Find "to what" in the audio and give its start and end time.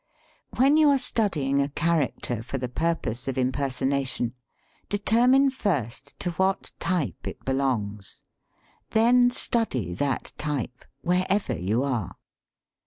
6.21-6.71